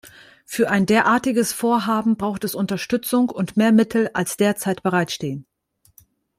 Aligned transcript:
Für 0.45 0.67
ein 0.71 0.87
derartiges 0.87 1.53
Vorhaben 1.53 2.17
braucht 2.17 2.43
es 2.43 2.55
Unterstützung 2.55 3.29
und 3.29 3.55
mehr 3.55 3.71
Mittel, 3.71 4.09
als 4.15 4.35
derzeit 4.35 4.81
bereitstehen. 4.81 5.45